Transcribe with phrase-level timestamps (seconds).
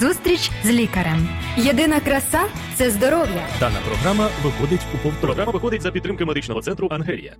[0.00, 1.28] Зустріч з лікарем.
[1.56, 2.40] Єдина краса
[2.74, 3.46] це здоров'я.
[3.60, 5.20] Дана програма виходить у повтор.
[5.20, 7.36] Програма виходить за підтримки медичного центру Ангелія.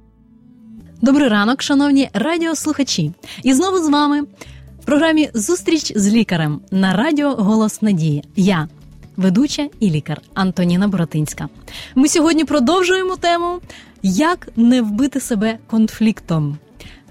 [1.02, 3.12] Добрий ранок, шановні радіослухачі.
[3.42, 4.22] І знову з вами
[4.82, 8.24] в програмі Зустріч з лікарем на радіо Голос Надії.
[8.36, 8.68] Я,
[9.16, 11.48] ведуча і лікар Антоніна Боротинська.
[11.94, 13.60] Ми сьогодні продовжуємо тему
[14.02, 16.58] Як не вбити себе конфліктом.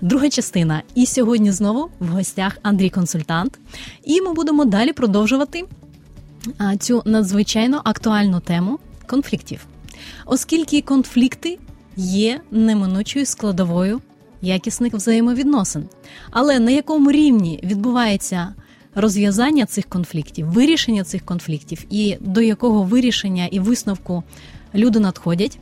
[0.02, 0.84] Друга частина.
[0.96, 3.60] І сьогодні знову в гостях Андрій Консультант.
[4.04, 5.64] І ми будемо далі продовжувати
[6.80, 9.66] цю надзвичайно актуальну тему конфліктів,
[10.26, 11.60] оскільки конфлікти
[11.96, 14.02] є неминучою складовою
[14.42, 15.90] якісних взаємовідносин.
[16.32, 18.54] Але на якому рівні відбувається
[18.96, 24.24] розв'язання цих конфліктів, вирішення цих конфліктів, і до якого вирішення і висновку
[24.76, 25.60] люди надходять,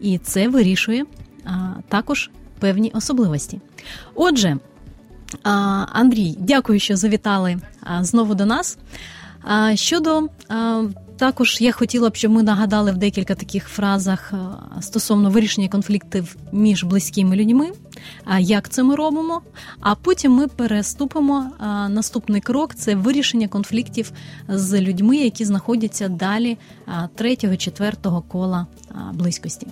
[0.00, 1.04] і це вирішує
[1.44, 1.50] а,
[1.88, 3.60] також певні особливості.
[4.14, 4.56] Отже,
[5.92, 7.58] Андрій, дякую, що завітали
[8.00, 8.78] знову до нас.
[9.74, 10.28] Щодо
[11.16, 14.32] також я хотіла б, щоб ми нагадали в декілька таких фразах
[14.80, 17.70] стосовно вирішення конфліктів між близькими людьми,
[18.38, 19.42] як це ми робимо.
[19.80, 21.50] А потім ми переступимо.
[21.88, 24.12] Наступний крок це вирішення конфліктів
[24.48, 26.58] з людьми, які знаходяться далі
[27.14, 28.66] третього, четвертого кола
[29.12, 29.66] близькості.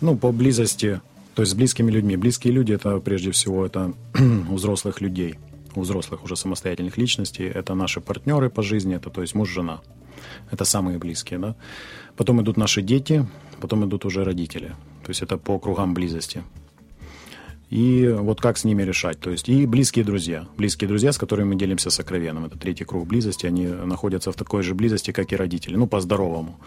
[0.00, 1.00] Ну, по близости,
[1.34, 2.16] то есть с близкими людьми.
[2.16, 3.92] Близкие люди это прежде всего это
[4.50, 5.38] у взрослых людей,
[5.74, 7.44] у взрослых уже самостоятельных личностей.
[7.44, 9.80] Это наши партнеры по жизни, это то есть муж, жена.
[10.50, 11.54] Это самые близкие, да.
[12.16, 13.26] Потом идут наши дети,
[13.60, 14.68] потом идут уже родители.
[15.04, 16.42] То есть это по кругам близости.
[17.70, 19.20] И вот как с ними решать.
[19.20, 20.46] То есть и близкие друзья.
[20.56, 22.44] Близкие друзья, с которыми мы делимся сокровенным.
[22.44, 23.46] Это третий круг близости.
[23.46, 25.76] Они находятся в такой же близости, как и родители.
[25.76, 26.58] Ну, по-здоровому.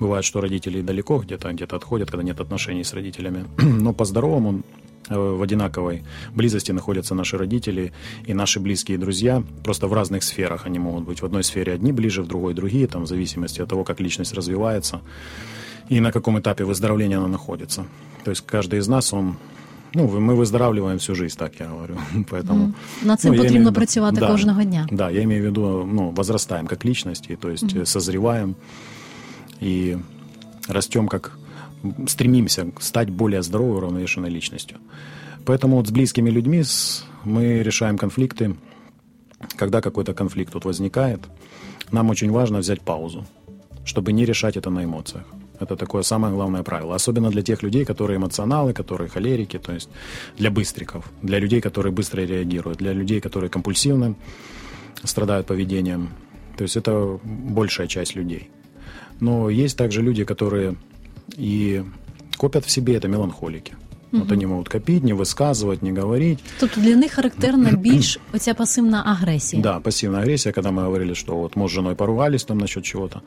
[0.00, 3.44] Бывает, что родители далеко где-то, где-то отходят, когда нет отношений с родителями.
[3.62, 4.62] Но по-здоровому
[5.08, 6.02] э, в одинаковой
[6.34, 7.92] близости находятся наши родители
[8.26, 9.44] и наши близкие друзья.
[9.62, 11.22] Просто в разных сферах они могут быть.
[11.22, 14.34] В одной сфере одни ближе, в другой другие, там, в зависимости от того, как личность
[14.34, 15.02] развивается
[15.88, 17.86] и на каком этапе выздоровления она находится.
[18.24, 19.36] То есть каждый из нас, он
[19.94, 21.96] ну, мы выздоравливаем всю жизнь, так я говорю.
[22.30, 22.72] Поэтому,
[23.02, 24.86] Над цим ну, потрібно имею працювати да, кожного дня.
[24.90, 28.54] Да, я имею в виду, ну, возрастаем как личности, то есть э, созреваем
[29.60, 29.98] и
[30.68, 31.38] растем как
[32.06, 34.78] стремимся стать более здоровой, уравновешенной личностью.
[35.44, 36.62] Поэтому вот с близкими людьми
[37.24, 38.54] мы решаем конфликты.
[39.56, 41.20] Когда какой-то конфликт тут возникает,
[41.92, 43.24] нам очень важно взять паузу,
[43.84, 45.24] чтобы не решать это на эмоциях.
[45.60, 46.94] Это такое самое главное правило.
[46.94, 49.88] Особенно для тех людей, которые эмоционалы, которые холерики, то есть
[50.38, 54.14] для быстриков, для людей, которые быстро реагируют, для людей, которые компульсивно
[55.04, 56.08] страдают поведением.
[56.56, 58.50] То есть это большая часть людей.
[59.20, 60.76] Но есть также люди, которые
[61.36, 61.84] и
[62.36, 63.74] копят в себе это меланхолики.
[64.12, 66.38] Вот они могут копить, не высказывать, не говорить.
[66.60, 69.62] Тобто для них характерна більш оця пасивна агресія.
[69.62, 73.20] Да, пассивная агрессия, когда мы говорили, что вот муж с женой поругались там насчет чего-то,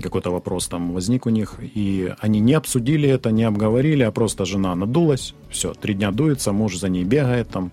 [0.00, 4.44] какой-то вопрос там возник у них, и они не обсудили это, не обговорили, а просто
[4.44, 7.70] жена надулась, все, три дня дуется, муж за ней бегает там,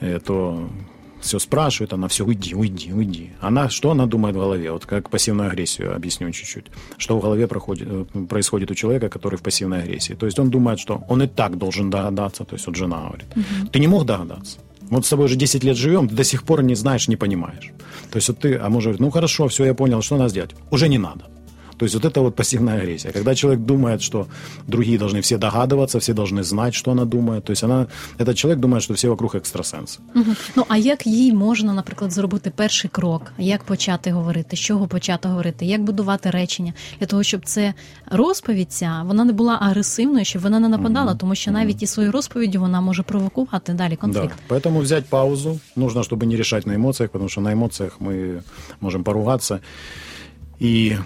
[0.00, 0.68] э, то
[1.20, 3.30] все спрашивает, она все, уйди, уйди, уйди.
[3.40, 4.70] Она, что она думает в голове?
[4.70, 6.66] Вот как пассивную агрессию объясню чуть-чуть.
[6.98, 10.14] Что в голове проходит, э, происходит у человека, который в пассивной агрессии.
[10.14, 12.44] То есть он думает, что он и так должен догадаться.
[12.44, 13.26] То есть вот жена говорит,
[13.72, 14.58] ты не мог догадаться.
[14.90, 17.72] Вот с тобой уже 10 лет живем, ты до сих пор не знаешь, не понимаешь.
[18.10, 20.54] То есть вот ты, а муж говорит, ну хорошо, все, я понял, что надо сделать?
[20.70, 21.24] Уже не надо.
[21.81, 23.11] То есть вот это вот пассивная агрессия.
[23.11, 24.27] Когда человек думает, что
[24.67, 27.43] другие должны все догадываться, все должны знать, что она думает.
[27.43, 27.87] То есть она,
[28.19, 29.99] этот человек думает, что все вокруг экстрасенсы.
[30.13, 30.35] Мгм.
[30.55, 33.33] Ну а як їй можна, наприклад, зробити перший крок?
[33.37, 34.55] Як почати говорити?
[34.55, 35.65] З чого почати говорити?
[35.65, 37.73] Як будувати речення для того, щоб це
[38.11, 42.11] розповідь ця вона не була агресивною, щоб вона не нападала, тому що навіть і своєю
[42.11, 44.35] розповіддю вона може провокувати далі конфлікт.
[44.49, 44.55] Да.
[44.55, 48.41] Поэтому взять паузу нужно, чтобы не решать на эмоциях, потому что на эмоциях мы
[48.81, 49.59] можем поругаться.
[50.61, 50.97] И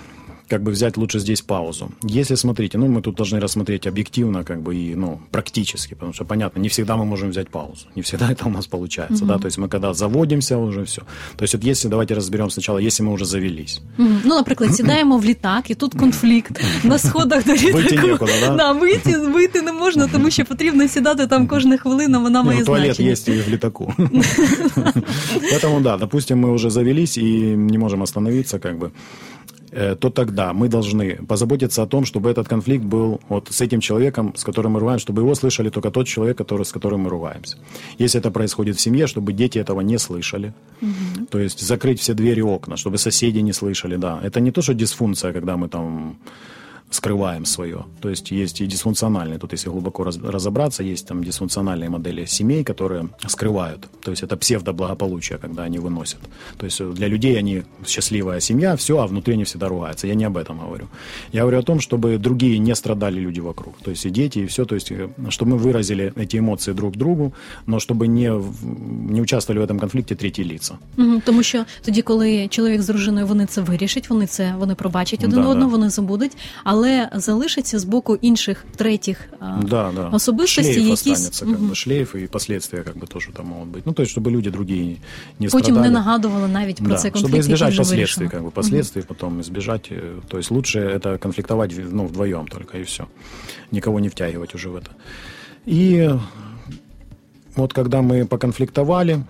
[0.49, 1.89] как бы взять лучше здесь паузу.
[2.03, 6.25] Если, смотрите, ну, мы тут должны рассмотреть объективно, как бы, и, ну, практически, потому что,
[6.25, 9.45] понятно, не всегда мы можем взять паузу, не всегда это у нас получается, да, то
[9.47, 11.01] есть мы когда заводимся уже все.
[11.37, 14.19] То есть вот если, давайте разберем сначала, если мы уже завелись, Мгм.
[14.25, 17.73] Ну, наприклад, сідаємо в літак, і тут конфлікт на сходах до літаку.
[17.77, 18.55] Вийти нікуди, да?
[18.55, 22.65] Да, вийти, вийти не можна, тому що потрібно сідати там кожна хвилина, вона має Ну,
[22.65, 23.11] туалет значення.
[23.11, 23.93] есть и в летаку.
[25.51, 28.89] Поэтому да, допустим, мы уже завелись и не можем остановиться, как бы э,
[29.70, 34.34] то тогда мы должны позаботиться о том, чтобы этот конфликт был вот с этим человеком,
[34.36, 37.56] с которым мы ругаемся, чтобы его слышали только тот человек, который, с которым мы ругаемся.
[37.98, 40.52] Если это происходит в семье, чтобы дети этого не слышали.
[41.30, 44.20] То есть закрыть все двери и окна, чтобы соседи не слышали, да.
[44.22, 46.16] Это не то, что дисфункция, когда мы там
[46.91, 47.85] скрываем свое.
[48.01, 52.63] То есть есть и дисфункциональные, тут если глубоко раз, разобраться, есть там дисфункциональные модели семей,
[52.63, 53.87] которые скрывают.
[54.01, 56.19] То есть это псевдоблагополучие, когда они выносят.
[56.57, 60.07] То есть для людей они счастливая семья, все, а внутри они всегда ругаются.
[60.07, 60.85] Я не об этом говорю.
[61.33, 63.73] Я говорю о том, чтобы другие не страдали люди вокруг.
[63.83, 64.65] То есть и дети, и все.
[64.65, 67.33] То есть э, чтобы мы выразили эти эмоции друг другу,
[67.67, 68.31] но чтобы не,
[69.13, 70.77] не участвовали в этом конфликте треті лица.
[70.97, 75.19] Угу, тому що тоді, коли чоловік з дружиною вони це вирішать, вони це вони пробачать
[75.19, 75.77] один Да, одного, да.
[75.77, 76.78] вони забудуть, але
[77.15, 80.07] залишиться з боку інших третіх а, Да, да.
[80.07, 81.69] особистості, шлейф якісь останется, как Мгм.
[81.69, 83.81] бы, шлейф и последствия как бы тоже там могут быть.
[83.85, 84.97] Ну, то есть, чтобы люди другие
[85.39, 85.81] не потім страдали.
[85.87, 88.43] не нагадували навіть про да, цей чтобы конфлікт, який избежать вже последствий, вирішено.
[88.43, 89.91] как бы, последствий потом избежать.
[89.91, 93.03] э, То есть, лучше это конфликтовать ну, вдвоем только, и все.
[93.71, 94.89] Никого не втягивать уже в это.
[95.67, 96.09] И
[97.55, 99.23] вот когда мы поконфликтовали,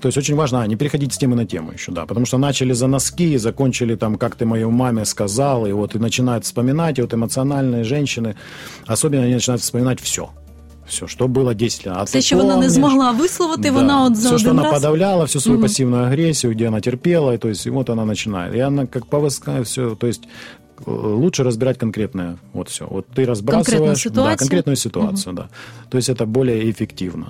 [0.00, 2.38] то есть очень важно а, не переходить с темы на тему еще, да, потому что
[2.38, 6.98] начали за носки, закончили там, как ты моей маме сказал, и вот и начинают вспоминать,
[6.98, 8.34] и вот эмоциональные женщины,
[8.86, 10.30] особенно они начинают вспоминать все.
[10.88, 11.94] Все, что было 10 лет.
[11.96, 13.72] А Все, що вона не змогла висловити, Да.
[13.72, 16.80] вона от за все, что один она раз подавляла, всю свою пассивную агрессию, где она
[16.80, 18.54] терпела, и, то есть и вот она начинает.
[18.54, 20.22] И она как повыскает все, то есть
[20.86, 22.86] э, лучше разбирать конкретное, вот все.
[22.90, 24.38] Вот ты разбрасываешь да, ситуацию?
[24.38, 25.48] конкретную ситуацию, да.
[25.90, 27.26] То есть это более эффективно.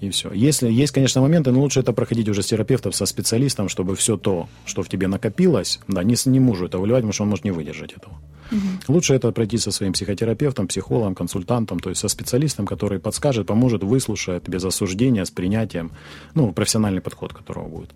[0.00, 0.32] И все.
[0.32, 4.16] Если есть, конечно, моменты, но лучше это проходить уже с терапевтом, со специалистом, чтобы все
[4.16, 7.44] то, что в тебе накопилось, да, не, не мужу это выливать, потому что он может
[7.44, 8.18] не выдержать этого.
[8.88, 13.82] Лучше это пройти со своим психотерапевтом, психологом, консультантом, то есть со специалистом, который подскажет, поможет,
[13.82, 15.90] выслушает без осуждения, с принятием,
[16.34, 17.90] ну, профессиональный подход которого будет.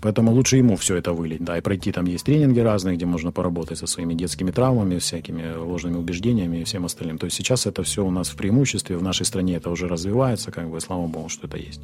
[0.00, 3.32] Поэтому лучше ему все это вылить, да, и пройти там есть тренинги разные, где можно
[3.32, 7.18] поработать со своими детскими травмами, всякими ложными убеждениями и всем остальным.
[7.18, 10.52] То есть сейчас это все у нас в преимуществе, в нашей стране это уже развивается,
[10.52, 11.80] как бы, слава богу, что это есть.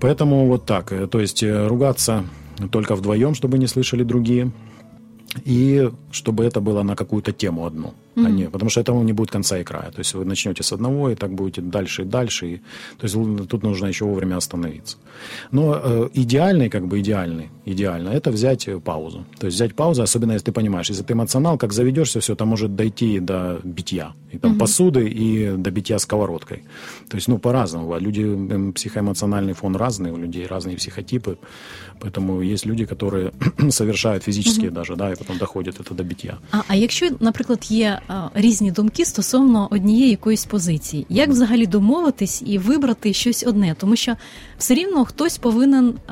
[0.00, 2.24] Поэтому вот так, то есть э, ругаться
[2.72, 4.50] только вдвоем, чтобы не слышали другие,
[5.44, 9.30] и чтобы это было на какую-то тему одну, а не, потому что этому не будет
[9.30, 9.90] конца и края.
[9.90, 12.46] То есть вы начнете с одного, и так будете дальше и дальше.
[12.46, 12.56] И,
[12.98, 14.96] то есть тут нужно еще вовремя остановиться.
[15.52, 19.24] Но э, идеальный, как бы идеальный, идеально, это взять э, паузу.
[19.38, 22.44] То есть взять паузу, особенно если ты понимаешь, если ты эмоционал, как заведешься, все, это
[22.44, 24.12] может дойти до битья.
[24.34, 26.62] И там посуды, и до битья сковородкой.
[27.08, 27.98] То есть, ну, по-разному.
[27.98, 31.36] Люди, м, психоэмоциональный фон разный, у людей разные психотипы.
[32.00, 33.32] Поэтому есть люди, которые
[33.70, 36.38] совершают физические даже, да, и потом доходит это до битья.
[36.50, 38.01] А, а якщо, наприклад, є
[38.33, 43.75] різні думки стосовно однієї якоїсь позиції, як взагалі домовитись і вибрати щось одне?
[43.79, 44.15] Тому що
[44.57, 46.11] все рівно хтось повинен а,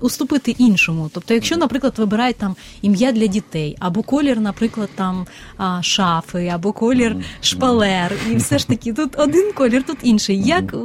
[0.00, 1.10] уступити іншому.
[1.14, 5.26] Тобто, якщо, наприклад, вибирають там ім'я для дітей, або колір, наприклад, там
[5.56, 10.42] а, шафи, або колір шпалер, і все ж таки тут один колір, тут інший.
[10.42, 10.76] Як е,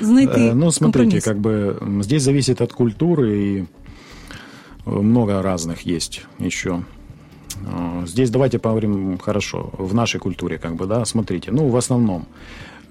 [0.00, 1.24] знайти Э, Ну, смотрите, компроміс?
[1.24, 3.64] как бы м, здесь зависит от культуры и
[4.86, 6.78] э, много разных есть еще.
[7.65, 12.25] Э, Здесь давайте поговорим хорошо в нашей культуре, как бы, да, смотрите, ну, в основном,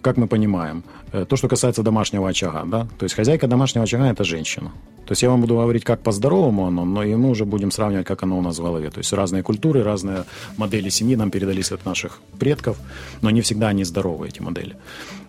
[0.00, 0.82] как мы понимаем,
[1.12, 4.70] э, то, что касается домашнего очага, да, то есть хозяйка домашнего очага– это женщина.
[5.06, 8.06] То есть я вам буду говорить, как по-здоровому оно, но и мы уже будем сравнивать,
[8.06, 8.91] как оно у нас в голове.
[8.91, 10.25] То есть разные культуры, разные
[10.59, 12.76] модели семьи нам передались от наших предков,
[13.23, 14.76] но не всегда они здоровы, эти модели.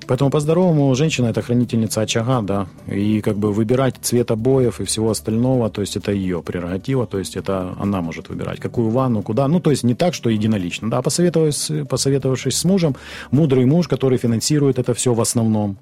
[0.10, 5.12] Поэтому по-здоровому женщина– это хранительница очага, да, и как бы выбирать цвет обоев и всего
[5.12, 9.48] остального, то есть это ее прерогатива, то есть это она может выбирать, какую ванну, куда,
[9.48, 12.96] ну, то есть не так, что единолично, да, посоветовавшись, посоветовавшись с мужем,
[13.30, 15.78] мудрый муж, который финансирует это все в основном,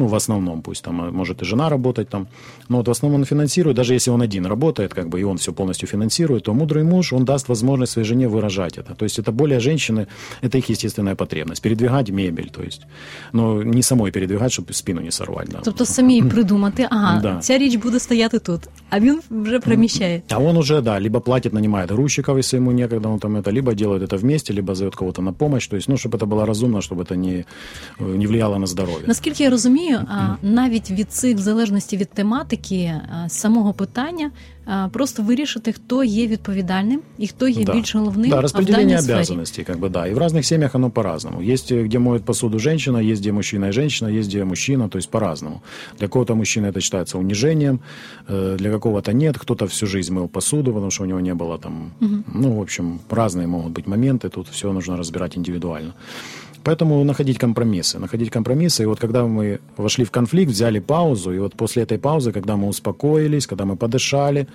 [0.00, 2.26] ну, в основном, пусть там, а, может и жена работать там,
[2.68, 5.36] но вот в основном он финансирует, даже если он один работает, как бы, и он
[5.36, 8.94] все полностью финансирует, то мудрый муж, он даст возможность своей жене выражать это.
[8.94, 10.06] То есть это более женщины,
[10.42, 11.62] это их естественная потребность.
[11.62, 12.82] Передвигать мебель, то есть,
[13.32, 15.58] но не самой передвигать, чтобы спину не сорвать, да.
[15.64, 17.38] Тобто самі придумати, ага, Да.
[17.40, 18.60] ця річ буде стояти тут,
[18.90, 20.22] а він вже приміщає.
[20.30, 23.74] А он уже, да, либо платит, нанимает грузчиков, если ему некогда, он там это, либо
[23.74, 26.78] делает это вместе, либо зовет кого-то на помощь, то есть, ну, чтобы это было разумно,
[26.78, 27.44] чтобы это не,
[28.00, 29.04] э, не влияло на здоровье.
[29.06, 32.92] Наскільки я розумію, а, навіть від цих, в залежності від тематики,
[33.24, 34.30] а, з самого питання,
[34.66, 37.72] а, просто вирішити, хто є відповідальним і хто є Да.
[37.72, 39.16] більш головним Да, а в распределение даній сфері.
[39.16, 40.08] обязанностей, как бы, да.
[40.08, 41.42] И в разных семьях оно по-разному.
[41.42, 44.98] Есть, э, где моет посуду женщина, есть, где мужчина и женщина, есть, где мужчина, то
[44.98, 45.60] есть по-разному.
[45.98, 47.78] Для кого-то мужчина это считается унижением,
[48.28, 51.58] э, для какого-то нет, кто-то всю жизнь мыл посуду, потому что у него не было
[51.58, 51.90] там,
[52.34, 55.92] ну, в общем, разные могут быть моменты, тут все нужно разбирать индивидуально.
[56.63, 58.83] Поэтому находить компромиссы, находить компромиссы.
[58.83, 62.55] И вот когда мы вошли в конфликт, взяли паузу, и вот после этой паузы, когда
[62.55, 64.47] мы успокоились, когда мы подышали,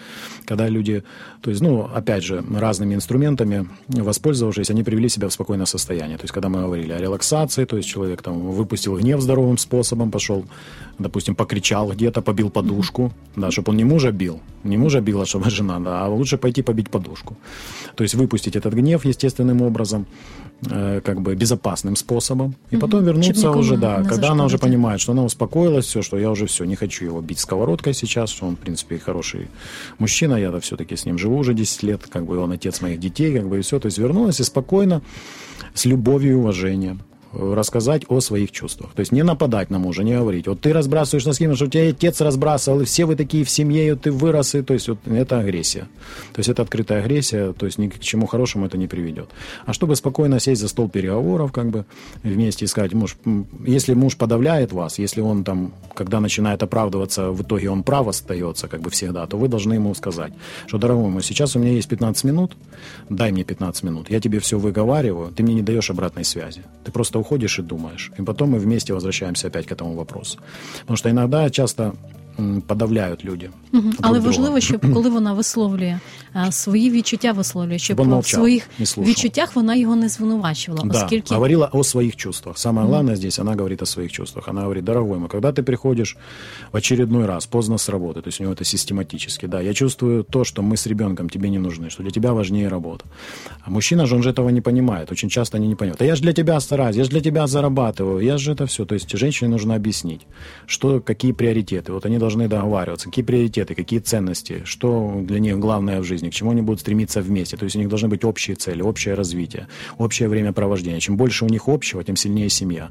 [0.45, 1.03] когда люди,
[1.41, 6.17] то есть, ну, опять же, разными инструментами воспользовавшись, они привели себя в спокойное состояние.
[6.19, 10.11] То есть, когда мы говорили о релаксации, то есть человек там выпустил гнев здоровым способом,
[10.11, 10.45] пошел,
[10.99, 15.51] допустим, покричал где-то, побил подушку, да, чтобы он не мужа бил, Не мужа била, чтобы
[15.51, 17.37] жена, да, а лучше пойти побить подушку.
[17.95, 20.07] То есть выпустить этот гнев естественным образом,
[20.63, 25.25] как бы безопасным способом, и потом вернуться уже, да, когда она уже понимает, что она
[25.25, 28.59] успокоилась, все, что я уже все, не хочу его бить сковородкой сейчас, что он, в
[28.59, 29.49] принципе, хороший
[29.99, 33.37] мужчина, я-то все-таки с ним живу уже 10 лет, как бы он отец моих детей,
[33.37, 35.03] как бы и все, то есть вернулась и спокойно,
[35.75, 37.03] с любовью и уважением
[37.33, 38.93] рассказать о своих чувствах.
[38.95, 41.89] То есть не нападать на мужа, не говорить, вот ты разбрасываешь носки, что у тебя
[41.89, 44.99] отец разбрасывал, и все вы такие в семье, и ты вырос, и то есть вот
[45.07, 45.89] это агрессия.
[46.33, 49.31] То есть это открытая агрессия, то есть ни к чему хорошему это не приведет.
[49.65, 51.85] А чтобы спокойно сесть за стол переговоров, как бы
[52.23, 53.17] вместе искать муж,
[53.67, 58.69] если муж подавляет вас, если он там, когда начинает оправдываться, в итоге он прав остается,
[58.69, 60.33] как бы всегда, то вы должны ему сказать,
[60.67, 62.57] что, дорогой мой, сейчас у меня есть 15 минут,
[63.09, 66.63] дай мне 15 минут, я тебе все выговариваю, ты мне не даешь обратной связи.
[66.85, 68.13] Ты просто уходишь и думаешь.
[68.19, 70.39] И потом мы вместе возвращаемся опять к этому вопросу.
[70.81, 71.95] Потому что иногда часто
[72.68, 73.50] подавляють люди.
[73.74, 73.92] Угу.
[74.02, 76.00] Але важливо, щоб коли вона висловлює
[76.34, 80.84] а, свої відчуття, висловлює, щоб в своїх відчуттях вона його не звинувачувала.
[80.86, 81.36] Да, оскільки...
[81.36, 82.58] говорила о своих чувствах.
[82.58, 82.94] Самое угу.
[82.94, 84.48] главное здесь, она говорит о своих чувствах.
[84.48, 86.18] Она говорит, дорогой мой, когда ты приходишь
[86.72, 90.24] в очередной раз поздно с работы, то есть у него это систематически, да, я чувствую
[90.24, 93.06] то, что мы с ребенком тебе не нужны, что для тебя важнее работа.
[93.62, 95.12] А мужчина же, он же этого не понимает.
[95.12, 96.02] Очень часто они не понимают.
[96.02, 98.86] А я же для тебя стараюсь, я же для тебя зарабатываю, я же это все.
[98.86, 100.22] То есть женщине нужно объяснить,
[100.66, 101.92] что, какие приоритеты.
[101.92, 106.35] Вот они должны договариваться, какие приоритеты, какие ценности, что для них главное в жизни, к
[106.35, 107.57] чему они будут стремиться вместе.
[107.57, 109.69] То есть у них должны быть общие цели, общее развитие,
[109.99, 111.01] общее времяпровождение.
[111.01, 112.91] Чем больше у них общего, тем сильнее семья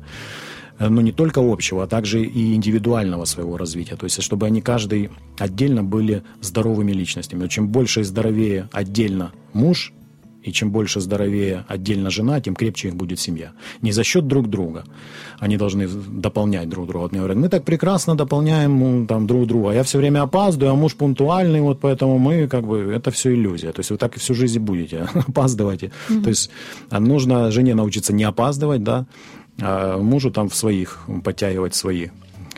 [0.80, 3.96] но ну, не только общего, а также и индивидуального своего развития.
[3.96, 7.42] То есть, чтобы они каждый отдельно были здоровыми личностями.
[7.42, 9.94] Но чем больше и здоровее отдельно муж
[10.46, 13.52] и чем больше здоровее отдельно жена, тем крепче их будет семья.
[13.82, 14.84] Не за счет друг друга.
[15.40, 17.04] Они должны дополнять друг друга.
[17.04, 19.72] Вот мне говорят, мы так прекрасно дополняем там, друг друга.
[19.72, 23.72] Я все время опаздываю, а муж пунктуальный, вот поэтому мы как бы, это все иллюзия.
[23.72, 25.84] То есть вы так и всю жизнь будете опаздывать.
[25.84, 26.24] Mm-hmm.
[26.24, 26.52] То есть
[26.92, 29.06] а нужно жене научиться не опаздывать, да,
[29.60, 32.10] а мужу там в своих подтягивать свои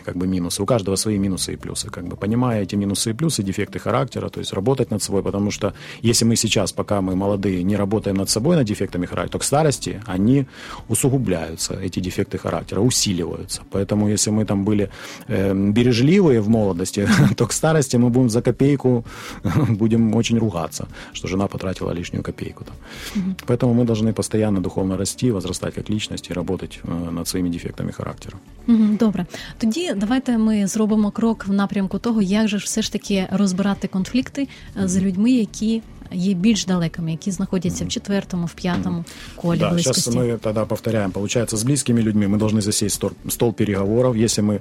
[0.08, 0.64] как бы минусы.
[0.64, 1.90] У каждого свои минусы и плюсы.
[1.90, 5.52] Как бы понимая эти минусы и плюсы, дефекты характера, то есть работать над собой, потому
[5.52, 5.74] что
[6.04, 9.44] если мы сейчас, пока мы молодые, не работаем над собой, над дефектами характера, то к
[9.44, 10.46] старости они
[10.90, 13.62] усугубляются, эти дефекты характера, усиливаются.
[13.72, 14.90] Поэтому если мы там были
[15.28, 19.04] э, бережливые в молодости, то к старости мы будем за копейку,
[19.80, 22.64] будем очень ругаться, что жена потратила лишнюю копейку.
[22.64, 22.76] Там.
[23.16, 23.36] Угу.
[23.48, 27.92] Поэтому мы должны постоянно духовно расти, возрастать как личность и работать э, над своими дефектами
[27.92, 28.38] характера.
[28.68, 29.26] Угу, добре.
[29.58, 34.49] Тоді давайте ми зробимо крок в напрямку того, як же все ж таки розбирати конфлікти
[34.83, 35.83] е, з людьми, які
[36.13, 39.05] є більш далекими, які знаходяться в четвертому, в п'ятому
[39.37, 40.01] колі да, близькости.
[40.01, 41.11] Сейчас мы тогда повторяем.
[41.11, 44.17] Получается, с близкими людьми мы должны засесть стол, стол переговоров.
[44.17, 44.61] Если мы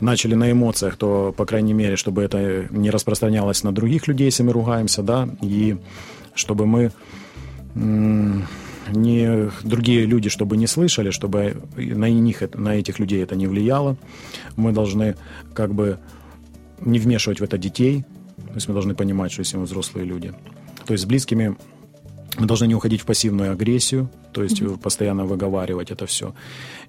[0.00, 4.44] начали на эмоциях, то, по крайней мере, чтобы это не распространялось на других людей, если
[4.44, 5.76] мы ругаемся, да, и
[6.34, 6.90] чтобы мы
[8.91, 13.97] не другие люди, чтобы не слышали, чтобы на них, на этих людей это не влияло.
[14.55, 15.15] Мы должны
[15.53, 15.99] как бы
[16.79, 18.03] не вмешивать в это детей.
[18.47, 20.33] То есть мы должны понимать, что если мы взрослые люди.
[20.85, 21.55] То есть с близкими
[22.37, 24.79] мы должны не уходить в пассивную агрессию, то есть mm-hmm.
[24.79, 26.33] постоянно выговаривать это все.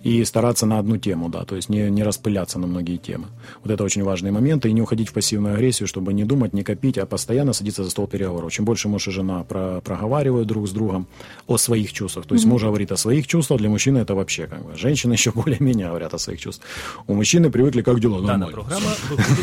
[0.02, 3.26] И стараться на одну тему, да, то есть не, не распыляться на многие темы.
[3.62, 4.68] Вот это очень важные моменты.
[4.68, 7.90] И не уходить в пассивную агрессию, чтобы не думать, не копить, а постоянно садиться за
[7.90, 8.52] стол переговоров.
[8.52, 11.06] Чем больше муж и жена про, проговаривают друг с другом
[11.46, 12.26] о своих чувствах.
[12.26, 12.48] То есть mm-hmm.
[12.48, 14.76] муж говорит о своих чувствах, для мужчины это вообще как бы.
[14.76, 16.68] Женщины еще более-менее говорят о своих чувствах.
[17.06, 18.46] У мужчины привыкли, как дела, нормально.
[18.48, 18.90] программа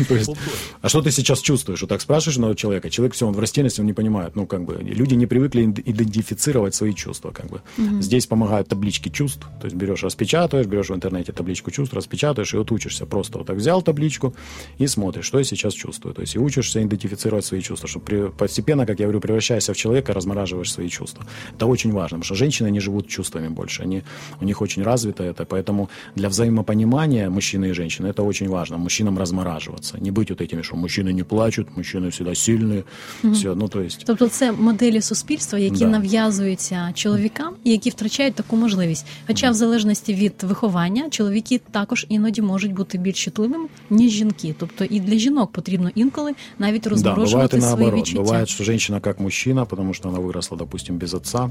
[0.82, 1.82] А что ты сейчас чувствуешь?
[1.82, 4.36] Вот так спрашиваешь на человека, человек все, он в растерянности, он не понимает.
[4.36, 7.62] Ну, как бы, люди не привыкли идентифицировать свои чувства, как бы.
[7.91, 8.03] Mm-hmm.
[8.03, 9.47] Здесь помогают таблички чувств.
[9.61, 13.07] То есть берешь, распечатываешь, берешь в интернете табличку чувств, распечатываешь и вот учишься.
[13.07, 14.35] Просто вот так взял табличку
[14.79, 16.15] и смотришь, что я сейчас чувствую.
[16.15, 19.75] То есть и учишься идентифицировать свои чувства, чтобы при, постепенно, как я говорю, превращаясь в
[19.75, 21.25] человека, размораживаешь свои чувства.
[21.57, 23.83] Это очень важно, потому что женщины, они живут чувствами больше.
[23.83, 24.03] Они,
[24.41, 28.79] у них очень развито это, поэтому для взаимопонимания мужчины и женщины это очень важно.
[28.79, 29.99] Мужчинам размораживаться.
[30.01, 32.85] Не быть вот этими, что мужчины не плачут, мужчины всегда сильные.
[33.23, 33.33] Mm-hmm.
[33.33, 34.03] Все, ну, то есть...
[34.07, 35.91] Тобто це моделі суспільства, які да.
[35.91, 39.07] нав'язуються чоловікам, які втрачають таку можливість.
[39.27, 44.55] Хоча, в залежності від виховання, чоловіки також іноді можуть бути більш чутливими, ніж жінки.
[44.59, 48.23] Тобто і для жінок потрібно інколи навіть розморожувати да, свої відчуття.
[48.23, 51.51] Бывает, что женщина как мужчина, потому что она выросла, допустим, без отца,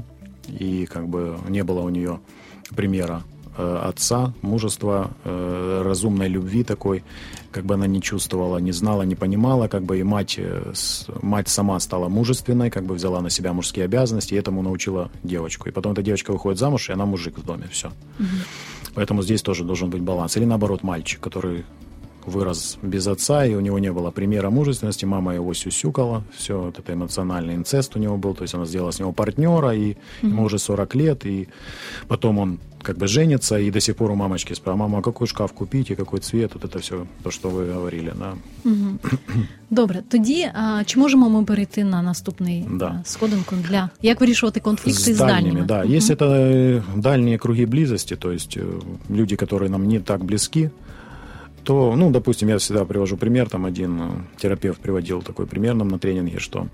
[0.60, 2.18] и как бы не было у нее
[2.74, 7.03] примера Э, Отца, мужества, э, разумной любви такой,
[7.51, 10.73] как бы она не чувствовала, не знала, не понимала, как бы и мать, э,
[11.21, 15.69] мать сама стала мужественной, как бы взяла на себя мужские обязанности, и этому научила девочку.
[15.69, 17.87] И потом эта девочка выходит замуж, и она мужик в доме, все.
[18.19, 18.27] Угу.
[18.95, 20.37] Поэтому здесь тоже должен быть баланс.
[20.37, 21.65] Или наоборот, мальчик, который
[22.26, 26.78] вырос без отца, и у него не было примера мужественности, мама его сюсюкала, все вот
[26.78, 30.28] это эмоциональный инцест у него был, то есть она сделала с него партнера, и mm-hmm.
[30.28, 31.48] ему уже 40 лет, и
[32.08, 35.26] потом он как бы женится, и до сих пор у мамочки спрашивает, мама, а какой
[35.26, 38.12] шкаф купить и какой цвет, вот это все, то, що ви говорили.
[38.18, 38.34] Да.
[38.70, 38.98] Угу.
[39.70, 43.02] Добре, тоді а, чи можемо ми перейти на наступний да.
[43.04, 45.42] сходинку для як вирішувати конфлікти з, з дальними?
[45.42, 45.66] дальніми?
[45.66, 45.82] Да.
[45.82, 45.94] Угу.
[45.94, 48.58] Если это дальние круги близости, то есть
[49.10, 50.70] люди, которые нам не так близки,
[51.63, 55.99] то, ну, допустим, я всегда привожу пример, там один терапевт приводил такой пример нам на
[55.99, 56.67] тренинге, что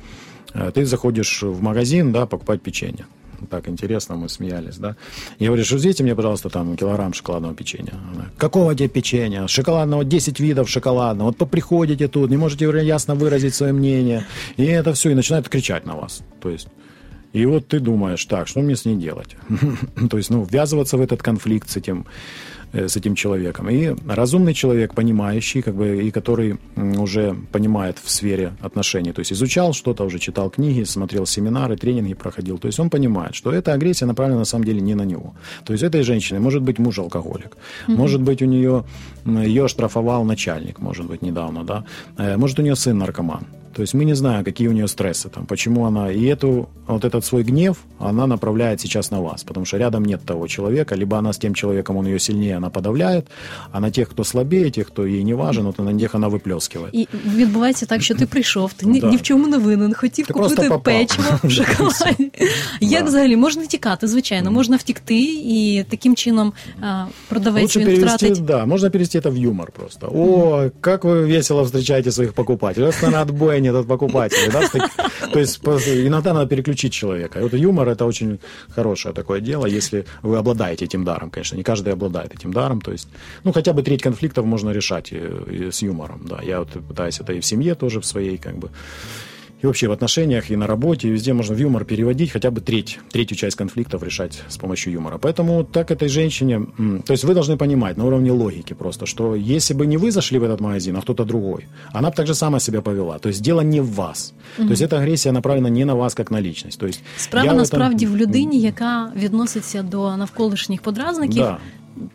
[0.74, 3.06] ты заходишь в магазин, да, покупать печенье
[3.50, 4.96] так интересно, мы смеялись, да.
[5.40, 7.94] Я говорю, что взвесьте мне, пожалуйста, там килограмм шоколадного печенья.
[8.38, 9.48] Какого тебе печенья?
[9.48, 11.34] Шоколадного, 10 видов шоколадного.
[11.38, 14.26] Вот приходите тут, не можете ясно выразить свое мнение.
[14.58, 16.24] И это все, и начинают кричать на вас.
[16.42, 16.68] То есть
[17.34, 19.36] и вот ты думаешь, так, что мне с ней делать?
[20.10, 23.70] То есть, ну, ввязываться в этот конфликт с этим Э, с этим человеком.
[23.70, 29.34] И разумный человек, понимающий, как бы, и который уже понимает в сфере отношений, то есть
[29.34, 33.74] изучал что-то, уже читал книги, смотрел семинары, тренинги проходил, то есть он понимает, что эта
[33.74, 35.34] агрессия направлена на самом деле не на него.
[35.66, 37.96] То есть этой женщины может быть муж алкоголик, mm-hmm.
[37.96, 38.84] может быть у нее,
[39.26, 41.84] ее оштрафовал начальник, может быть недавно, да,
[42.18, 43.46] э, может у нее сын наркоман.
[43.77, 46.13] То есть мы не знаем, какие у нее стрессы, там, почему она...
[46.13, 50.21] И эту, вот этот свой гнев она направляет сейчас на вас, потому что рядом нет
[50.25, 53.29] того человека, либо она с тем человеком, он ее сильнее, она подавляет,
[53.73, 56.91] а на тех, кто слабее, тех, кто ей не важен, вот на них она выплескивает.
[56.93, 59.11] І відбувається так, що ти прийшов, ти ні, да.
[59.11, 62.33] ні в чому не винен, хотів ти купити печиво в шоколаді.
[62.81, 63.09] Як да.
[63.09, 68.45] взагалі можна тікати, звичайно, можна втікти і таким чином а, продавець Лучше він перевести, втратить.
[68.45, 70.09] Да, можно перевести это в юмор просто.
[70.15, 72.89] О, как вы весело встречаете своих покупателей.
[72.89, 74.52] Это на отбоя нет от покупателей.
[74.52, 74.62] Да?
[75.32, 77.40] То есть иногда надо переключить человека.
[77.40, 78.40] И вот юмор это очень
[78.76, 81.58] хорошее такое дело, если вы обладаете этим даром, конечно.
[81.58, 82.82] Не каждый обладает этим даром.
[82.82, 83.08] То есть,
[83.44, 86.26] ну, хотя бы треть конфликтов можно решать и, и с юмором.
[86.30, 86.40] Да.
[86.42, 88.70] Я вот пытаюсь это и в семье тоже в своей, как бы
[89.63, 92.61] и вообще в отношениях, и на работе, и везде можно в юмор переводить, хотя бы
[92.61, 95.19] треть, третью часть конфликтов решать с помощью юмора.
[95.19, 96.67] Поэтому так этой женщине,
[97.07, 100.39] то есть вы должны понимать на уровне логики просто, что если бы не вы зашли
[100.39, 103.19] в этот магазин, а кто-то другой, она бы так же сама себя повела.
[103.19, 104.35] То есть дело не в вас.
[104.59, 104.65] Mm-hmm.
[104.65, 106.79] То есть эта агрессия направлена не на вас, как на личность.
[106.79, 111.59] То есть Справа насправді в людині, яка відноситься до навколишніх подразників, да.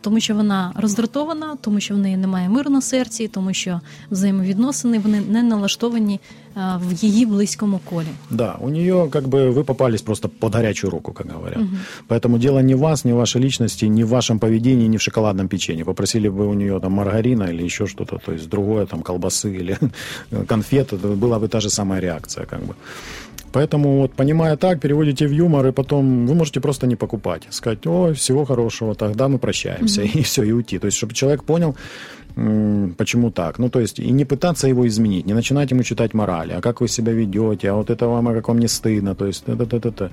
[0.00, 4.98] тому що вона роздратована, тому що в неї немає миру на серці, тому що взаємовідносини
[4.98, 6.20] вони не налаштовані
[6.56, 8.06] в її близькому колі.
[8.30, 11.58] Да, у нее как бы вы попались просто под горячую руку, как говорят.
[11.58, 11.68] Угу.
[12.08, 15.00] Поэтому дело не в вас, не в вашей личности, не в вашем поведении, не в
[15.00, 15.84] шоколадном печенье.
[15.84, 19.78] Попросили бы у нее там маргарина или еще что-то, то есть другое, там колбасы или
[20.48, 22.74] конфеты, была бы та же самая реакция, как бы.
[23.53, 27.43] Поэтому вот понимая так, переводите в юмор, и потом вы можете просто не покупать.
[27.49, 30.19] Сказать, о, всего хорошего, тогда мы прощаемся, mm-hmm.
[30.19, 30.79] и все, и уйти.
[30.79, 31.75] То есть, чтобы человек понял,
[32.35, 33.59] почему так.
[33.59, 36.81] Ну, то есть, и не пытаться его изменить, не начинать ему читать морали, а как
[36.81, 39.63] вы себя ведете, а вот это вам, а как вам не стыдно, то есть, это,
[39.63, 40.11] это, это.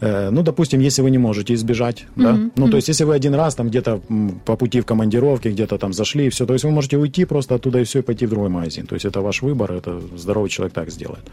[0.00, 2.22] Э, ну, допустим, если вы не можете избежать, mm-hmm.
[2.22, 4.00] да, ну, то есть, если вы один раз там где-то
[4.44, 7.54] по пути в командировке, где-то там зашли, и все, то есть, вы можете уйти просто
[7.54, 8.86] оттуда и все, и пойти в другой магазин.
[8.86, 11.24] То есть, это ваш выбор, это здоровый человек так сделает.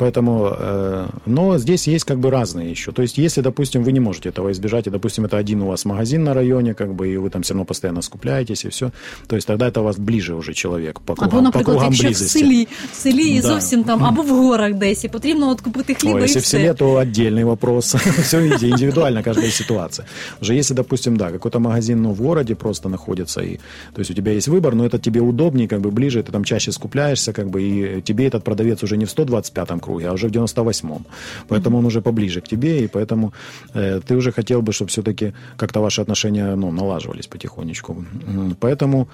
[0.00, 2.92] Поэтому, э, но здесь есть как бы разные еще.
[2.92, 5.84] То есть, если, допустим, вы не можете этого избежать, и, допустим, это один у вас
[5.84, 8.90] магазин на районе, как бы, и вы там все равно постоянно скупляетесь, и все,
[9.26, 11.92] то есть тогда это у вас ближе уже чоловік по кругам, або, наприклад, по кругам
[11.92, 12.38] якщо близости.
[12.38, 13.48] в селі, в селі і да.
[13.48, 16.58] зовсім там, або в горах десь, і потрібно от купити хліба Ой, і если все.
[16.58, 17.94] в селе, то отдельный вопрос.
[17.94, 20.06] все видите, индивидуально каждая ситуация.
[20.42, 23.56] Уже если, допустим, да, какой-то магазин, ну, в городе просто находится, и,
[23.94, 26.44] то есть у тебя есть выбор, но это тебе удобнее, как бы ближе, ты там
[26.44, 30.27] чаще скупляешься, как бы, и тебе этот продавец уже не в 125-м круге, а уже
[30.27, 31.05] в 98 восьмом.
[31.47, 31.79] Поэтому mm-hmm.
[31.79, 33.33] он уже поближе к тебе, и поэтому
[33.75, 38.05] э, ты уже хотел бы, чтобы все-таки как-то ваши отношения ну, налаживались потихонечку.
[38.59, 39.07] Поэтому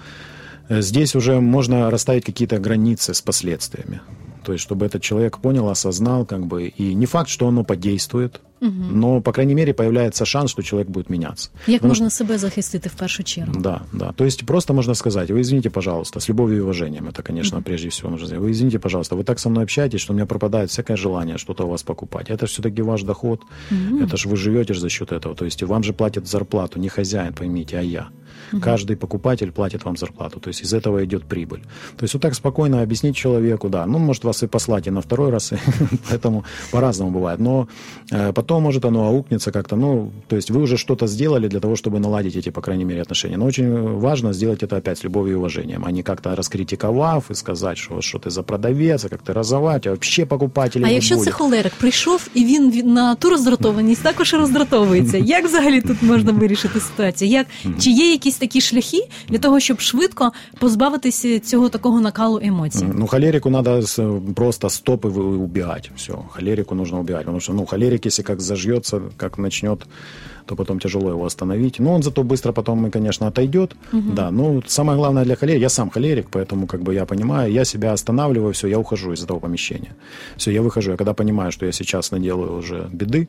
[0.69, 3.99] э, здесь уже можно расставить какие-то границы с последствиями.
[4.47, 8.39] То есть, чтобы этот человек понял, осознал, как бы, и не факт, что оно подействует,
[8.61, 8.71] угу.
[8.71, 11.49] но, по крайней мере, появляется шанс, что человек будет меняться.
[11.67, 12.19] Як Потому можна что...
[12.19, 13.59] себе захистити в першу чергу?
[13.59, 14.13] Да, да.
[14.13, 17.65] То есть просто можно сказать, вы извините, пожалуйста, с любовью и уважением, это, конечно, угу.
[17.65, 18.41] прежде всего нужно сказать.
[18.41, 21.65] Вы извините, пожалуйста, вы так со мной общаетесь, что у меня пропадает всякое желание что-то
[21.65, 22.29] у вас покупать.
[22.29, 24.03] Это же все-таки ваш доход, угу.
[24.03, 25.35] это же вы живете за счет этого.
[25.35, 28.07] То есть вам же платят зарплату не хозяин, поймите, а я.
[28.53, 28.61] Угу.
[28.61, 30.39] Каждый покупатель платит вам зарплату.
[30.39, 31.61] То есть из этого идет прибыль.
[31.97, 35.00] То есть вот так спокойно объяснить человеку, да, ну, может вас и послать и на
[35.00, 35.52] второй раз,
[36.10, 37.40] поэтому по-разному бывает.
[37.40, 37.66] Но
[38.12, 41.60] э, потом потом может оно аукнется как-то, ну, то есть вы уже что-то сделали для
[41.60, 43.36] того, чтобы наладить эти, по крайней мере, отношения.
[43.38, 47.34] Но очень важно сделать это опять с любовью и уважением, а не как-то раскритиковав и
[47.34, 50.94] сказать, что что ты за продавець, а як ти роззавати, а вообще покупателей А не
[50.94, 51.24] якщо буде.
[51.30, 56.32] це холерик прийшов і він від- на ту роздратованість також роздратовується, як взагалі тут можна
[56.32, 57.30] вирішити ситуацію?
[57.30, 57.46] Як
[57.78, 62.86] чи є якісь такі шляхи для того, щоб швидко позбавитися цього такого накалу емоцій?
[62.94, 65.91] Ну, холерику надо с- просто стоп и убегать.
[65.95, 67.23] Все, холерику нужно убегать.
[67.23, 69.85] Потому что, ну, холерик, если как зажьется, как начнет,
[70.45, 71.79] то потом тяжело его остановить.
[71.79, 73.75] Но он зато быстро потом, конечно, отойдет.
[73.91, 77.65] Да, ну, самое главное для холерика, я сам холерик, поэтому, как бы, я понимаю, я
[77.65, 79.95] себя останавливаю, все, я ухожу из этого помещения.
[80.37, 80.91] Все, я выхожу.
[80.91, 83.27] Я когда понимаю, что я сейчас наделаю уже беды,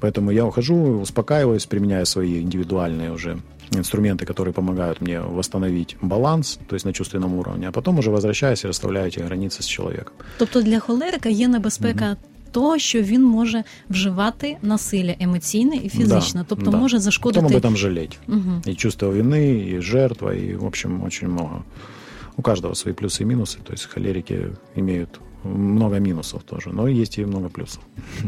[0.00, 3.38] поэтому я ухожу, успокаиваюсь, применяю свои индивидуальные уже
[3.71, 8.63] инструменты, которые помогают мне восстановить баланс, то есть на чувственном уровне, а потом уже возвращаюсь
[8.63, 10.13] и расставляю эти границы с человеком.
[10.37, 12.17] Тобто для холерика є небезпека.
[12.51, 16.77] Того, що він може вживати насилля емоційне і фізичне, Да, тобто да.
[16.77, 18.19] може Потом зашкодити об этом жалеть.
[18.27, 18.61] Мгм.
[18.67, 21.63] И чувство вины, и жертва, и, в общем, очень много.
[22.37, 23.57] У каждого свои плюсы и минусы.
[23.63, 25.09] То есть холерики имеют
[25.43, 27.83] много минусов тоже, но есть и много плюсов.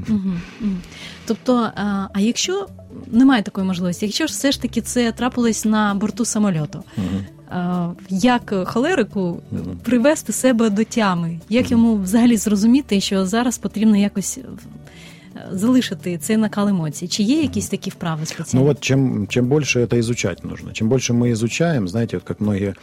[0.08, 0.78] Мгм, мгм.
[1.26, 2.68] Тобто, а, а якщо
[3.12, 7.26] немає такої можливості, якщо ж все ж таки це трапилось на борту самольоту, Мгм.
[7.50, 9.78] а, як холерику Мгм.
[9.84, 11.40] привести себе до тями?
[11.50, 14.44] Як йому взагалі зрозуміти, що зараз потрібно якось е,
[15.52, 17.08] залишити цей накал емоцій?
[17.08, 18.64] Чи є якісь такі вправи спеціальні?
[18.66, 22.42] Ну вот чем, чем больше это изучать нужно, чем больше мы изучаем, знаете, вот как
[22.42, 22.76] многие э,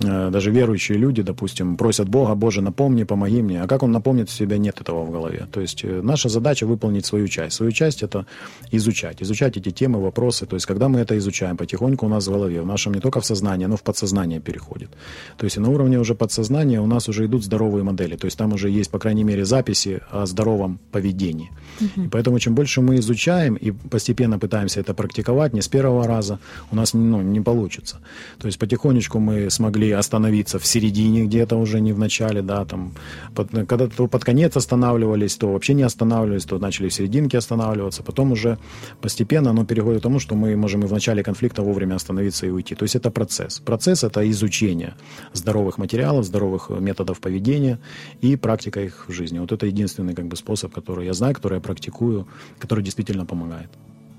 [0.00, 3.62] Даже верующие люди, допустим, просят Бога, Боже, напомни, помоги мне.
[3.62, 5.46] А как он напомнит, себя нет этого в голове.
[5.52, 7.56] То есть э, наша задача выполнить свою часть.
[7.56, 8.24] Свою часть это
[8.70, 10.46] изучать, изучать эти темы, вопросы.
[10.46, 13.20] То есть когда мы это изучаем, потихоньку у нас в голове, в нашем не только
[13.20, 14.90] в сознании, но в подсознание переходит.
[15.36, 18.16] То есть на уровне уже подсознания у нас уже идут здоровые модели.
[18.16, 21.50] То есть там уже есть, по крайней мере, записи о здоровом поведении.
[21.80, 26.38] И поэтому чем больше мы изучаем и постепенно пытаемся это практиковать, не с первого раза,
[26.70, 27.96] у нас ну, не получится.
[28.38, 32.92] То есть потихонечку мы смогли остановиться в середине где-то уже, не в начале, да, там,
[33.34, 38.02] под, когда то под конец останавливались, то вообще не останавливались, то начали в серединке останавливаться,
[38.02, 38.58] потом уже
[39.00, 42.50] постепенно оно переходит к тому, что мы можем и в начале конфликта вовремя остановиться и
[42.50, 42.74] уйти.
[42.74, 43.60] То есть это процесс.
[43.60, 44.94] Процесс– это изучение
[45.32, 47.78] здоровых материалов, здоровых э, методов поведения
[48.20, 49.38] и практика их в жизни.
[49.38, 52.26] Вот это единственный как бы, способ, который я знаю, который я практикую,
[52.58, 53.70] который действительно помогает.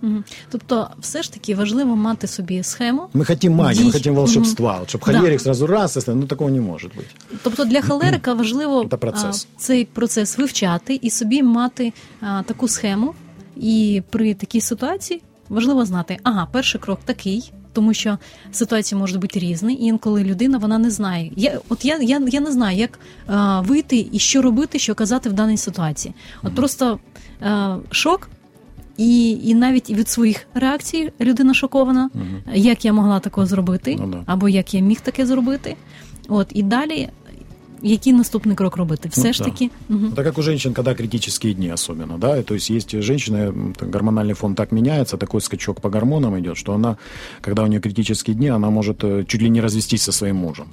[0.02, 0.24] Мгм.
[0.50, 3.02] Тобто, все ж таки важливо мати собі схему.
[3.14, 3.92] Мы хотим магии, мы Дий.
[3.92, 4.78] хотим волшебства.
[4.78, 5.18] Вот, чтобы Да.
[5.18, 7.36] холерик сразу раз, и ну такого не может быть.
[7.42, 9.46] Тобто для холерика важливо Це процес.
[9.56, 13.14] а, цей процес вивчати і собі мати а, таку схему.
[13.56, 17.52] І при такій ситуації важливо знати, ага, перший крок такий.
[17.72, 18.18] Тому що
[18.52, 21.32] ситуації можуть бути різні, і інколи людина вона не знає.
[21.36, 25.28] Я от я, я, я не знаю, як а, вийти і що робити, що казати
[25.28, 26.14] в даній ситуації.
[26.42, 26.98] От просто
[27.40, 28.28] а, шок,
[28.98, 32.10] і, і навіть від своїх реакцій людина шокована,
[32.54, 34.22] як я могла такого зробити, Ну да.
[34.26, 35.76] або як я міг таке зробити.
[36.28, 37.08] От і далі,
[37.82, 39.08] який наступний крок робити?
[39.08, 39.44] Все Ну, ж да.
[39.44, 39.70] таки.
[39.88, 40.06] Мгм.
[40.16, 43.90] Это как у женщин, когда критические дни особенно, да, то есть есть женщины, м, так,
[43.90, 46.96] гормональный фон так меняется, такой скачок по гормонам идет, что она,
[47.40, 50.66] когда у нее критические дни, она может э, чуть ли не развестись со своим мужем.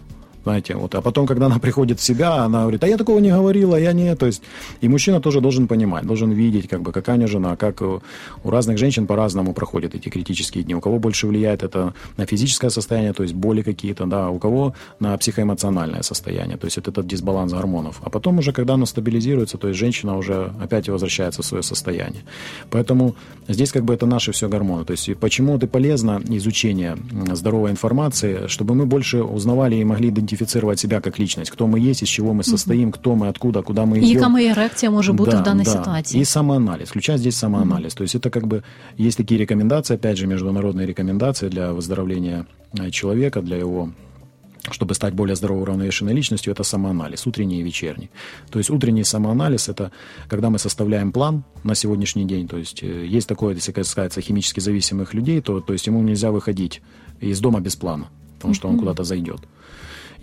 [0.46, 3.30] Знаете, вот, а потом, когда она приходит в себя, она говорит, а я такого не
[3.30, 4.42] говорила, я не, то есть,
[4.80, 7.98] и мужчина тоже должен понимать, должен видеть, как бы, какая у него жена, как э,
[8.44, 10.76] у разных женщин по-разному проходят эти критические дни.
[10.76, 14.72] У кого больше влияет это на физическое состояние, то есть боли какие-то, да, у кого
[15.00, 18.00] на психоэмоциональное состояние, то есть это этот дисбаланс гормонов.
[18.04, 22.22] А потом уже, когда оно стабилизируется, то есть женщина уже опять возвращается в свое состояние.
[22.70, 23.16] Поэтому
[23.48, 24.84] здесь как бы это наши все гормоны.
[24.84, 26.96] То есть почему это полезно изучение
[27.32, 30.35] здоровой информации, чтобы мы больше узнавали и могли идентифицировать
[30.77, 33.97] себя как личность, кто мы есть, из чего мы состоим, кто мы, откуда, куда мы
[33.97, 34.09] І идем.
[34.09, 35.71] яка моя реакція може бути Да, в даній да.
[35.71, 36.21] ситуації?
[36.21, 37.93] И самоанализ, включая здесь самоанализ.
[37.93, 38.63] То есть это как бы
[38.99, 42.45] есть такие рекомендации, опять же, международные рекомендации для выздоровления
[42.79, 43.89] э, человека, для его
[44.71, 48.09] чтобы стать более здоровой, уравновешенной личностью, это самоанализ, утренний и вечерний.
[48.51, 49.91] То есть утренний самоанализ – это
[50.27, 52.47] когда мы составляем план на сегодняшний день.
[52.47, 56.29] То есть э, есть такое, если касается химически зависимых людей, то, то есть ему нельзя
[56.31, 56.81] выходить
[57.21, 59.39] из дома без плана, потому что он куда-то зайдет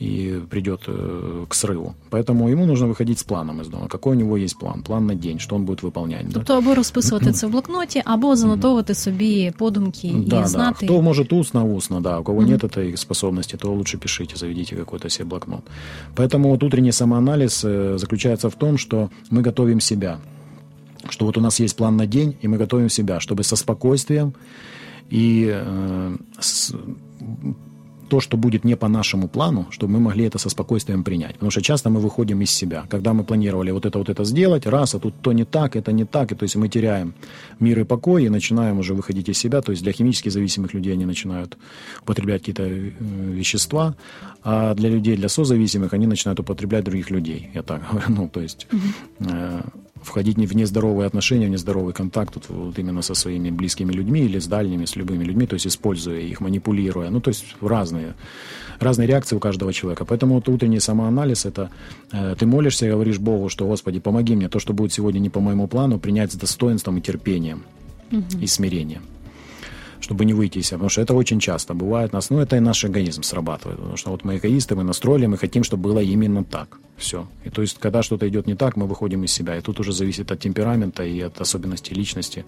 [0.03, 1.95] и придет э, к срыву.
[2.11, 3.89] Поэтому ему нужно выходить с планом из дома.
[3.89, 4.83] Какой у него есть план?
[4.83, 6.27] План на день, что он будет выполнять.
[6.27, 6.33] да?
[6.35, 10.47] Тобто або розписувати це в блокноті, або занотовувати собі подумки і Да, да.
[10.47, 10.87] знати.
[10.87, 12.19] Кто может устно-устно, да.
[12.19, 15.63] У кого нет этой способности, то лучше пишите, заведите какой-то себе блокнот.
[16.17, 20.19] Поэтому вот утренний самоанализ э, заключается в том, что мы готовим себя.
[21.11, 24.33] Что вот у нас есть план на день, и мы готовим себя, чтобы со спокойствием
[25.11, 26.75] и э, с-
[28.14, 31.34] то, что будет не по нашему плану, чтобы мы могли это со спокойствием принять.
[31.34, 32.86] Потому что часто мы выходим из себя.
[32.88, 35.92] Когда мы планировали вот это, вот это сделать, раз, а тут то не так, это
[35.92, 37.14] не так, и то есть мы теряем
[37.60, 39.62] мир и покой и начинаем уже выходить из себя.
[39.62, 41.58] То есть для химически зависимых людей они начинают
[42.04, 42.92] употреблять какие-то э,
[43.40, 43.96] вещества,
[44.44, 47.50] а для людей, для созависимых, они начинают употреблять других людей.
[47.56, 48.06] Я так говорю.
[48.14, 48.68] Ну, то есть
[49.22, 49.62] э,
[50.04, 54.40] входить в нездоровые отношения, в нездоровый контакт вот, вот именно со своими близкими людьми или
[54.40, 57.10] с дальними, с любыми людьми, то есть используя их, манипулируя.
[57.10, 58.14] Ну, то есть разные,
[58.80, 60.06] разные реакции у каждого человека.
[60.06, 61.70] Поэтому вот утренний самоанализ– это
[62.12, 65.30] э, ты молишься и говоришь Богу, что, Господи, помоги мне то, что будет сегодня не
[65.30, 67.64] по моему плану, принять с достоинством и терпением
[68.40, 69.02] и смирением
[70.04, 70.78] чтобы не выйти из себя.
[70.78, 72.30] Потому что это очень часто бывает нас.
[72.30, 73.78] Ну, это и наш эгоизм срабатывает.
[73.80, 76.78] Потому что вот мы эгоисты, мы настроили, мы хотим, чтобы было именно так.
[76.98, 77.26] Все.
[77.46, 79.58] И то есть, когда что-то идет не так, мы выходим из себя.
[79.58, 82.46] И тут уже зависит от темперамента и от особенностей личности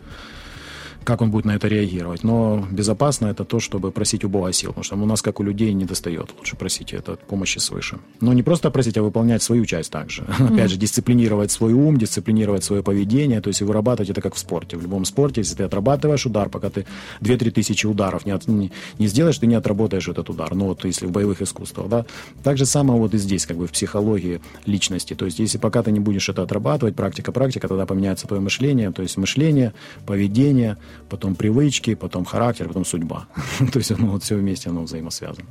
[1.06, 2.24] как он будет на это реагировать.
[2.24, 5.44] Но безопасно это то, чтобы просить у Бога сил, потому что у нас, как у
[5.44, 6.34] людей, не достает.
[6.38, 8.00] Лучше просить это помощи свыше.
[8.22, 10.24] Но не просто просить, а выполнять свою часть также.
[10.36, 10.54] Mm-hmm.
[10.54, 14.76] Опять же, дисциплинировать свой ум, дисциплинировать свое поведение, то есть вырабатывать это как в спорте.
[14.76, 16.86] В любом спорте, если ты отрабатываешь удар, пока ты
[17.22, 20.54] 2-3 тысячи ударов не, от, не, не сделаешь, ты не отработаешь этот удар.
[20.54, 22.06] Ну вот если в боевых искусствах, да.
[22.44, 25.14] Так же самое вот и здесь, как бы в психологии личности.
[25.14, 28.92] То есть если пока ты не будешь это отрабатывать, практика, практика, тогда поменяется твое мышление,
[28.92, 29.74] то есть мышление,
[30.06, 30.78] поведение,
[31.09, 33.27] потом привички, потом характер, потом судьба.
[33.73, 35.49] То есть ну, от все вместе воно взаємосв'язано.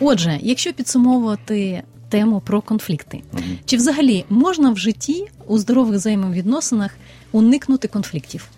[0.00, 3.42] Отже, якщо підсумовувати тему про конфлікти, угу.
[3.64, 6.90] чи взагалі можна в житті у здорових взаємовідносинах
[7.32, 8.48] уникнути конфліктів?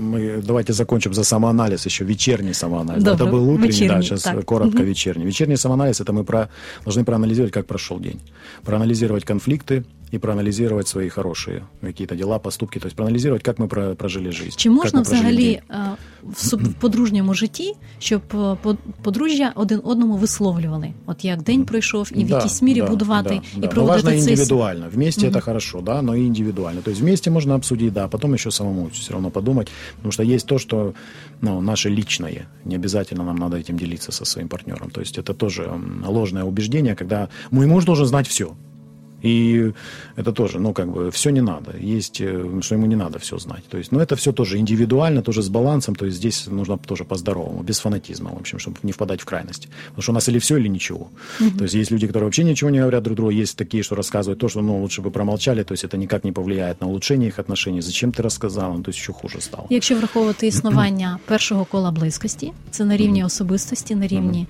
[0.00, 3.04] мы давайте закончим за самоанализ еще вечерний самоанализ.
[3.04, 3.14] Добрый.
[3.16, 4.44] Это был утренний, вечерний, да, сейчас так.
[4.44, 4.86] коротко угу.
[4.86, 5.26] вечерний.
[5.26, 6.48] Вечерний самоанализ это мы про,
[6.84, 8.20] должны проанализировать, как прошел день,
[8.64, 14.30] проанализировать конфликты, и проанализировать свои хорошие какие-то дела, поступки, то есть проанализировать, как ми прожили
[14.30, 14.56] жизнь.
[14.56, 15.60] Чи можна взагалі
[16.22, 18.22] в подружньому житті, щоб
[19.02, 20.92] подружжя один одному висловлювали?
[21.06, 24.20] От як день пройшов, і в да, якійсь мірі да, будувати да, і проводити важно
[24.20, 24.88] индивидуально.
[24.94, 26.82] Вместе это хорошо, да, но и индивидуально.
[26.82, 30.46] То есть вместе можно обсудить, да, потом еще самому все равно подумать, потому что есть
[30.46, 30.94] то, что
[31.40, 34.90] ну, наше личное, не обязательно нам надо этим делиться со своим партнером.
[34.90, 35.70] То есть это тоже
[36.06, 38.46] ложное убеждение, когда мой муж должен знать все.
[39.24, 39.72] И
[40.16, 41.76] это тоже, ну, как бы, все не надо.
[41.76, 43.64] Есть, э, что ему не надо все знать.
[43.68, 45.94] То есть, ну, это все тоже индивидуально, тоже с балансом.
[45.94, 49.68] То есть, здесь нужно тоже по-здоровому, без фанатизма, в общем, чтобы не впадать в крайность.
[49.88, 51.08] Потому что у нас или все, или ничего.
[51.40, 51.58] Mm-hmm.
[51.58, 54.38] То есть, есть люди, которые вообще ничего не говорят друг другу, есть такие, что рассказывают
[54.38, 57.38] то, что, ну, лучше бы промолчали, то есть, это никак не повлияет на улучшение их
[57.38, 57.82] отношений.
[57.82, 58.74] Зачем ти розказала?
[58.76, 59.66] Ну, то есть, що хуже стало.
[59.70, 64.46] Якщо враховувати існування першого кола близькості, це на рівні особистості, на рівні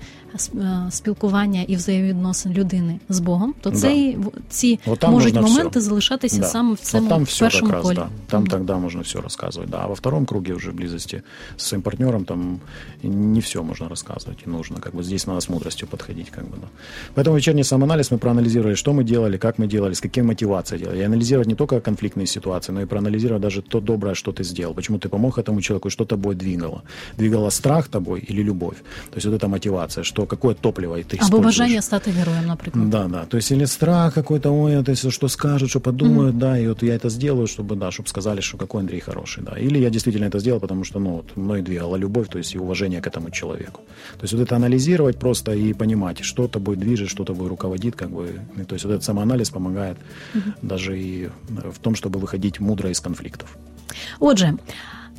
[0.89, 4.31] спілкування і взаємовідносин людини з Богом, то це да.
[4.66, 5.80] ці вот можуть моменти все.
[5.80, 6.46] залишатися да.
[6.46, 7.94] саме в цьому вот там все першому раз, колі.
[7.94, 8.08] Да.
[8.26, 8.50] Там mm-hmm.
[8.50, 9.70] тогда можно все рассказывать.
[9.70, 9.78] Да.
[9.84, 11.22] А во втором круге уже близости
[11.56, 12.60] с своим партнером там
[13.02, 14.80] не все можно рассказывать и нужно.
[14.80, 16.30] Как бы здесь надо с мудростью подходить.
[16.30, 16.68] Как бы, да.
[17.14, 20.98] Поэтому вечерний самоанализ мы проанализировали, что мы делали, как мы делали, с какими мотивацией делали.
[20.98, 24.74] И анализировать не только конфликтные ситуации, но и проанализировать даже то доброе, что ты сделал,
[24.74, 26.82] почему ты помог этому человеку, что тобой двигало.
[27.18, 28.76] Двигало страх тобой или любовь.
[29.10, 31.34] То есть вот эта мотивация, что какое топливо ты используешь.
[31.34, 32.88] Або бажання стати героем, например.
[32.88, 33.24] Да, да.
[33.24, 36.39] То есть или страх какой-то, ой, то есть что скажут, что подумают, mm-hmm.
[36.39, 39.57] да, и вот я это сделаю, чтобы, да, чтобы сказали, что какой Андрей хороший, да.
[39.59, 42.59] Или я действительно это сделал, потому что, ну, вот, мной двигала любовь, то есть и
[42.59, 43.81] уважение к этому человеку.
[44.17, 48.09] То есть вот это анализировать просто и понимать, что тобой движет, что тобой руководит, как
[48.09, 48.25] бы,
[48.61, 50.53] и, то есть вот этот самоанализ помогает mm-hmm.
[50.61, 53.47] даже и в том, чтобы выходить мудро из конфликтов.
[54.19, 54.53] Отже,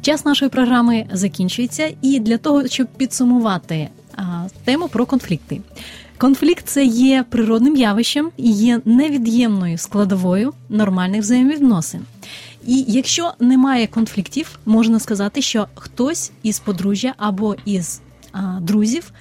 [0.01, 5.61] час нашої програми закінчується, і для того, щоб підсумувати а, тему про конфлікти.
[6.18, 12.02] Конфлікт це є природним явищем і є невід'ємною складовою нормальних взаємовідносин.
[12.68, 18.02] І якщо немає конфліктів, можна сказати, що хтось із подружжя або із
[18.32, 19.12] а, друзів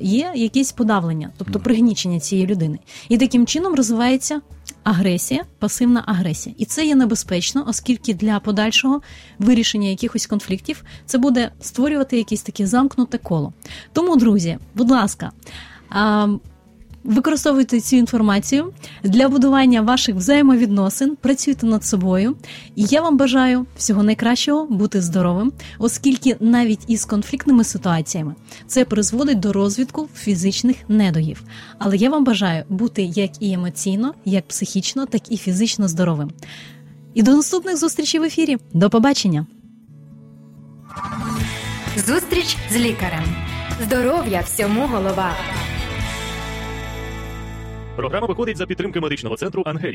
[0.00, 2.78] є якесь подавлення, тобто пригнічення цієї людини.
[3.08, 4.40] І таким чином розвивається
[4.84, 6.54] агресія, пасивна агресія.
[6.58, 9.00] І це є небезпечно, оскільки для подальшого
[9.38, 13.52] вирішення якихось конфліктів це буде створювати якесь таке замкнуте коло.
[13.92, 15.32] Тому, друзі, будь ласка.
[17.06, 18.72] Використовуйте цю інформацію
[19.04, 22.36] для будування ваших взаємовідносин, працюйте над собою,
[22.76, 28.34] і я вам бажаю всього найкращого бути здоровим, оскільки навіть із конфліктними ситуаціями
[28.66, 31.42] це призводить до розвитку фізичних недоїв.
[31.78, 36.30] Але я вам бажаю бути як і емоційно, як психічно, так і фізично здоровим.
[37.14, 38.56] І до наступних зустрічей в ефірі.
[38.72, 39.46] До побачення!
[42.06, 43.24] Зустріч з лікарем.
[43.86, 45.32] Здоров'я всьому голова.
[47.96, 49.94] Програма виходить за підтримки медичного центру Ангелі.